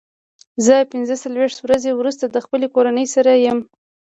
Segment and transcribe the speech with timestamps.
[0.65, 3.59] زه پنځه څلوېښت ورځې وروسته د خپلې کورنۍ سره یم.